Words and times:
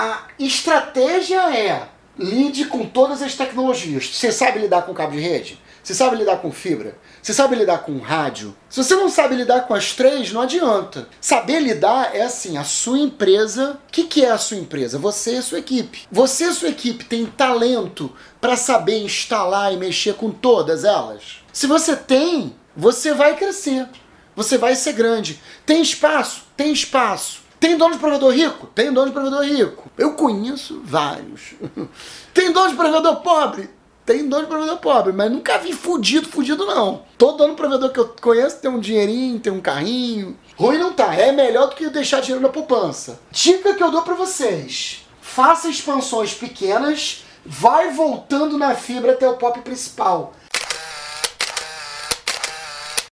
a 0.00 0.28
estratégia 0.38 1.54
é 1.54 1.86
lide 2.18 2.64
com 2.64 2.86
todas 2.86 3.20
as 3.20 3.34
tecnologias. 3.34 4.08
Você 4.08 4.32
sabe 4.32 4.58
lidar 4.58 4.82
com 4.82 4.94
cabo 4.94 5.12
de 5.12 5.20
rede? 5.20 5.60
Você 5.82 5.94
sabe 5.94 6.16
lidar 6.16 6.38
com 6.38 6.50
fibra? 6.50 6.96
Você 7.20 7.34
sabe 7.34 7.54
lidar 7.54 7.78
com 7.80 7.98
rádio? 7.98 8.56
Se 8.70 8.82
você 8.82 8.94
não 8.94 9.10
sabe 9.10 9.34
lidar 9.34 9.66
com 9.66 9.74
as 9.74 9.92
três, 9.92 10.32
não 10.32 10.40
adianta. 10.40 11.06
Saber 11.20 11.60
lidar 11.60 12.16
é 12.16 12.22
assim, 12.22 12.56
a 12.56 12.64
sua 12.64 12.98
empresa. 12.98 13.78
O 13.88 13.92
que, 13.92 14.04
que 14.04 14.24
é 14.24 14.30
a 14.30 14.38
sua 14.38 14.56
empresa? 14.56 14.98
Você 14.98 15.34
e 15.34 15.38
a 15.38 15.42
sua 15.42 15.58
equipe. 15.58 16.06
Você 16.10 16.44
e 16.44 16.48
a 16.48 16.54
sua 16.54 16.68
equipe 16.70 17.04
tem 17.04 17.26
talento 17.26 18.10
para 18.40 18.56
saber 18.56 19.02
instalar 19.04 19.70
e 19.70 19.76
mexer 19.76 20.14
com 20.14 20.30
todas 20.30 20.82
elas? 20.82 21.42
Se 21.52 21.66
você 21.66 21.94
tem, 21.94 22.56
você 22.74 23.12
vai 23.12 23.36
crescer. 23.36 23.86
Você 24.34 24.56
vai 24.56 24.74
ser 24.74 24.94
grande. 24.94 25.38
Tem 25.66 25.82
espaço? 25.82 26.44
Tem 26.56 26.72
espaço. 26.72 27.49
Tem 27.60 27.76
dono 27.76 27.92
de 27.92 28.00
provedor 28.00 28.32
rico? 28.32 28.66
Tem 28.68 28.90
dono 28.90 29.08
de 29.08 29.12
provedor 29.12 29.42
rico. 29.42 29.90
Eu 29.98 30.14
conheço 30.14 30.80
vários. 30.82 31.52
Tem 32.32 32.50
dono 32.52 32.70
de 32.70 32.74
provedor 32.74 33.16
pobre? 33.16 33.68
Tem 34.06 34.26
dono 34.26 34.44
de 34.44 34.48
provedor 34.48 34.78
pobre, 34.78 35.12
mas 35.12 35.30
nunca 35.30 35.58
vi 35.58 35.74
fudido, 35.74 36.26
fudido 36.26 36.64
não. 36.64 37.02
Todo 37.18 37.36
dono 37.36 37.50
de 37.50 37.56
provedor 37.56 37.92
que 37.92 38.00
eu 38.00 38.08
conheço 38.20 38.56
tem 38.60 38.70
um 38.70 38.80
dinheirinho, 38.80 39.38
tem 39.38 39.52
um 39.52 39.60
carrinho. 39.60 40.38
Ruim 40.56 40.78
não 40.78 40.92
tá, 40.94 41.14
é 41.14 41.30
melhor 41.32 41.68
do 41.68 41.76
que 41.76 41.88
deixar 41.90 42.20
dinheiro 42.20 42.42
na 42.42 42.48
poupança. 42.48 43.20
Dica 43.30 43.74
que 43.74 43.82
eu 43.82 43.90
dou 43.90 44.02
para 44.02 44.14
vocês: 44.14 45.06
faça 45.20 45.68
expansões 45.68 46.32
pequenas, 46.32 47.24
vai 47.44 47.92
voltando 47.92 48.56
na 48.56 48.74
fibra 48.74 49.12
até 49.12 49.28
o 49.28 49.36
pop 49.36 49.60
principal. 49.60 50.32